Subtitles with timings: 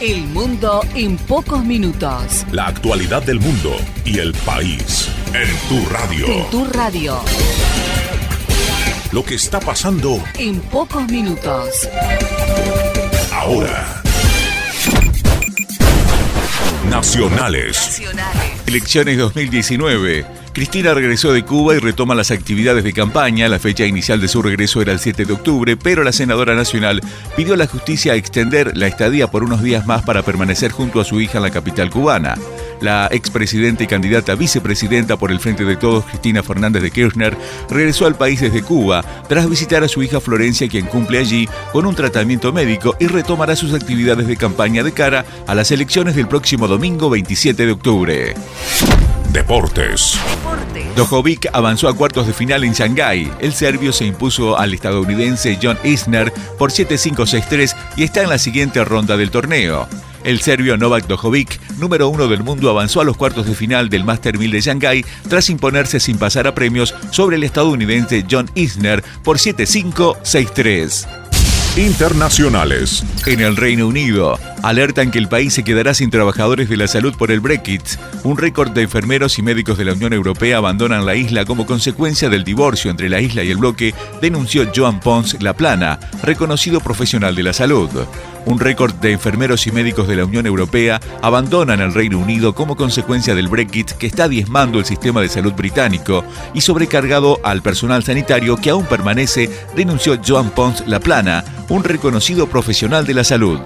[0.00, 2.46] El mundo en pocos minutos.
[2.52, 6.26] La actualidad del mundo y el país en tu radio.
[6.26, 7.18] En tu radio.
[9.12, 11.88] Lo que está pasando En pocos minutos.
[13.32, 13.99] ahora.
[16.90, 18.02] Nacionales.
[18.66, 20.26] Elecciones 2019.
[20.52, 23.48] Cristina regresó de Cuba y retoma las actividades de campaña.
[23.48, 27.00] La fecha inicial de su regreso era el 7 de octubre, pero la senadora nacional
[27.36, 31.04] pidió a la justicia extender la estadía por unos días más para permanecer junto a
[31.04, 32.36] su hija en la capital cubana.
[32.80, 37.36] La expresidenta y candidata a vicepresidenta por el Frente de Todos, Cristina Fernández de Kirchner,
[37.68, 41.86] regresó al país desde Cuba tras visitar a su hija Florencia, quien cumple allí con
[41.86, 46.28] un tratamiento médico y retomará sus actividades de campaña de cara a las elecciones del
[46.28, 48.34] próximo domingo 27 de octubre.
[49.32, 50.18] Deportes.
[50.34, 50.96] Deportes.
[50.96, 53.30] Dojovic avanzó a cuartos de final en Shanghái.
[53.40, 58.84] El serbio se impuso al estadounidense John Isner por 7-5-6-3 y está en la siguiente
[58.84, 59.86] ronda del torneo.
[60.24, 64.04] El serbio Novak Djokovic, número uno del mundo, avanzó a los cuartos de final del
[64.04, 69.02] Master 1000 de Shanghái tras imponerse sin pasar a premios sobre el estadounidense John Isner
[69.22, 71.20] por 7-5-6-3.
[71.76, 73.04] Internacionales.
[73.26, 77.14] En el Reino Unido, alertan que el país se quedará sin trabajadores de la salud
[77.16, 77.82] por el Brexit.
[78.24, 82.28] Un récord de enfermeros y médicos de la Unión Europea abandonan la isla como consecuencia
[82.28, 87.44] del divorcio entre la isla y el bloque, denunció Joan Pons Laplana, reconocido profesional de
[87.44, 87.88] la salud.
[88.46, 92.76] Un récord de enfermeros y médicos de la Unión Europea abandonan el Reino Unido como
[92.76, 96.24] consecuencia del Brexit que está diezmando el sistema de salud británico
[96.54, 103.06] y sobrecargado al personal sanitario que aún permanece, denunció Joan Pons Laplana, un reconocido profesional
[103.06, 103.60] de la salud.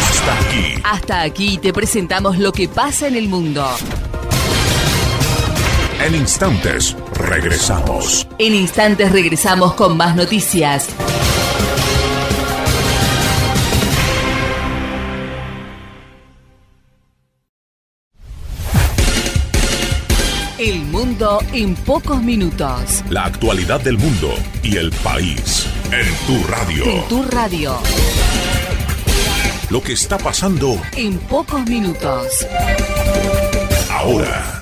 [0.00, 0.74] Hasta aquí.
[0.82, 3.66] Hasta aquí te presentamos lo que pasa en el mundo.
[6.04, 8.26] En instantes regresamos.
[8.38, 10.88] En instantes regresamos con más noticias.
[20.66, 23.04] El mundo en pocos minutos.
[23.10, 24.32] La actualidad del mundo
[24.62, 26.84] y el país en tu radio.
[26.86, 27.76] En tu radio.
[29.68, 32.46] Lo que está pasando En pocos minutos.
[33.90, 34.58] ahora.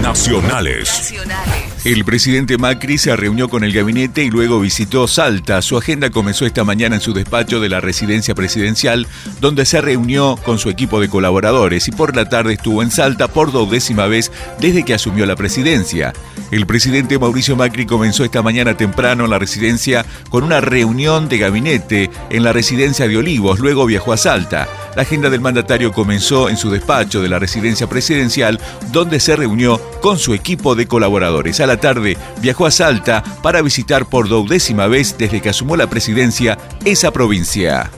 [0.00, 0.88] Nacionales.
[0.88, 1.67] Nacionales.
[1.84, 5.62] El presidente Macri se reunió con el gabinete y luego visitó Salta.
[5.62, 9.06] Su agenda comenzó esta mañana en su despacho de la residencia presidencial,
[9.40, 13.28] donde se reunió con su equipo de colaboradores y por la tarde estuvo en Salta
[13.28, 16.12] por duodécima vez desde que asumió la presidencia.
[16.50, 21.38] El presidente Mauricio Macri comenzó esta mañana temprano en la residencia con una reunión de
[21.38, 24.68] gabinete en la residencia de Olivos, luego viajó a Salta.
[24.96, 28.58] La agenda del mandatario comenzó en su despacho de la residencia presidencial,
[28.90, 31.60] donde se reunió con su equipo de colaboradores.
[31.68, 36.56] La tarde viajó a Salta para visitar por duodécima vez desde que asumió la presidencia
[36.86, 37.90] esa provincia.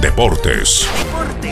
[0.00, 0.88] Deportes.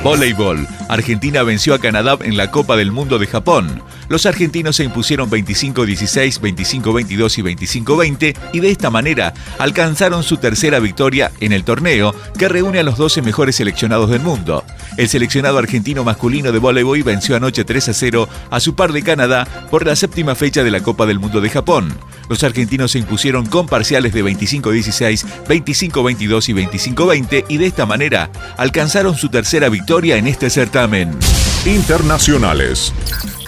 [0.03, 0.67] Voleibol.
[0.89, 3.83] Argentina venció a Canadá en la Copa del Mundo de Japón.
[4.09, 7.43] Los argentinos se impusieron 25-16, 25-22 y
[7.83, 12.83] 25-20 y de esta manera alcanzaron su tercera victoria en el torneo que reúne a
[12.83, 14.65] los 12 mejores seleccionados del mundo.
[14.99, 19.03] El seleccionado argentino masculino de voleibol venció anoche 3 a 0 a su par de
[19.03, 21.97] Canadá por la séptima fecha de la Copa del Mundo de Japón.
[22.29, 28.31] Los argentinos se impusieron con parciales de 25-16, 25-22 y 25-20 y de esta manera
[28.57, 31.11] alcanzaron su tercera victoria en este certamen.
[31.65, 32.93] Internacionales.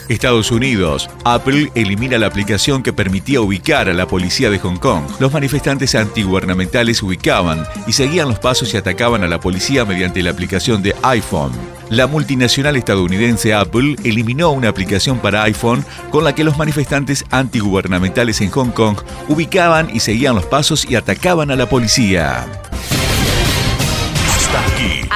[0.08, 1.08] Estados Unidos.
[1.24, 5.04] Apple elimina la aplicación que permitía ubicar a la policía de Hong Kong.
[5.18, 10.30] Los manifestantes antigubernamentales ubicaban y seguían los pasos y atacaban a la policía mediante la
[10.30, 11.52] aplicación de iPhone.
[11.90, 18.40] La multinacional estadounidense Apple eliminó una aplicación para iPhone con la que los manifestantes antigubernamentales
[18.40, 18.98] en Hong Kong
[19.28, 22.46] ubicaban y seguían los pasos y atacaban a la policía.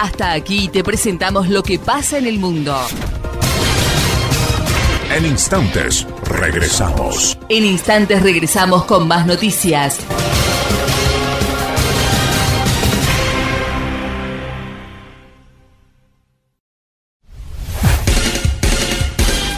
[0.01, 0.69] Hasta aquí.
[0.69, 2.77] Te presentamos lo que pasa en el mundo.
[5.11, 7.37] En instantes regresamos.
[7.49, 9.99] En instantes regresamos con más noticias.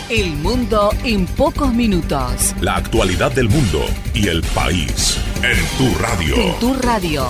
[0.09, 2.55] El mundo en pocos minutos.
[2.63, 3.85] La actualidad del mundo
[4.15, 6.35] y el país en tu radio.
[6.35, 7.29] En tu radio.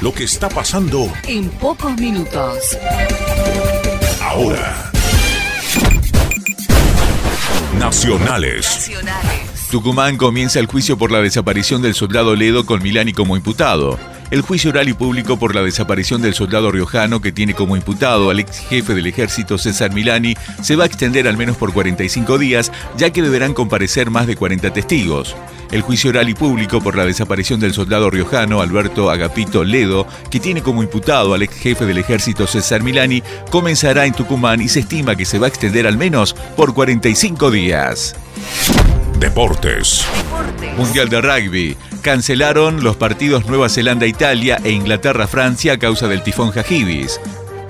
[0.00, 2.58] Lo que está pasando En pocos minutos.
[4.22, 4.90] ahora.
[7.78, 8.66] Nacionales.
[8.66, 9.68] Nacionales.
[9.70, 13.98] Tucumán comienza el juicio por la desaparición del soldado Ledo con Milani como imputado.
[14.30, 18.30] El juicio oral y público por la desaparición del soldado riojano que tiene como imputado
[18.30, 22.38] al ex jefe del ejército César Milani se va a extender al menos por 45
[22.38, 25.36] días, ya que deberán comparecer más de 40 testigos.
[25.70, 30.40] El juicio oral y público por la desaparición del soldado riojano Alberto Agapito Ledo, que
[30.40, 34.80] tiene como imputado al ex jefe del ejército César Milani, comenzará en Tucumán y se
[34.80, 38.16] estima que se va a extender al menos por 45 días.
[39.20, 40.04] Deportes.
[40.76, 41.76] Mundial de Rugby.
[42.00, 47.20] Cancelaron los partidos Nueva Zelanda-Italia e Inglaterra-Francia a causa del tifón Jajibis.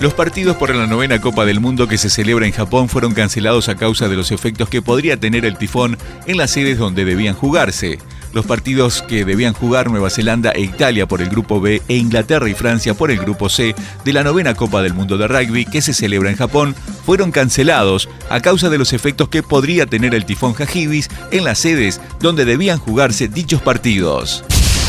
[0.00, 3.69] Los partidos por la novena Copa del Mundo que se celebra en Japón fueron cancelados
[3.69, 7.35] a causa de los efectos que podría tener el tifón en las sedes donde debían
[7.35, 7.99] jugarse.
[8.32, 12.49] Los partidos que debían jugar Nueva Zelanda e Italia por el Grupo B e Inglaterra
[12.49, 15.82] y Francia por el Grupo C de la novena Copa del Mundo de Rugby que
[15.82, 16.75] se celebra en Japón
[17.05, 21.58] fueron cancelados a causa de los efectos que podría tener el tifón Jajibis en las
[21.58, 24.44] sedes donde debían jugarse dichos partidos.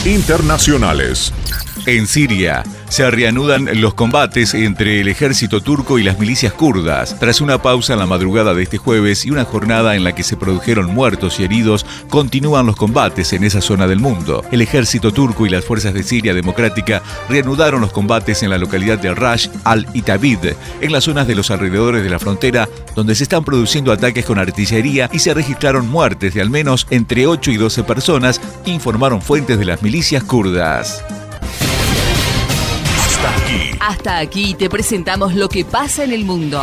[0.05, 1.33] Internacionales.
[1.87, 7.17] En Siria se reanudan los combates entre el ejército turco y las milicias kurdas.
[7.19, 10.21] Tras una pausa en la madrugada de este jueves y una jornada en la que
[10.21, 14.45] se produjeron muertos y heridos, continúan los combates en esa zona del mundo.
[14.51, 18.99] El ejército turco y las fuerzas de Siria Democrática reanudaron los combates en la localidad
[18.99, 23.43] de Rash al-Itabid, en las zonas de los alrededores de la frontera, donde se están
[23.43, 27.83] produciendo ataques con artillería y se registraron muertes de al menos entre 8 y 12
[27.83, 31.03] personas, informaron fuentes de las milicias kurdas.
[33.21, 33.71] Hasta aquí.
[33.79, 36.59] Hasta aquí te presentamos lo que pasa en el mundo.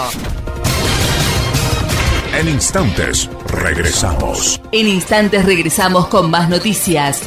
[2.37, 4.60] En instantes, regresamos.
[4.72, 7.22] En instantes regresamos con más noticias.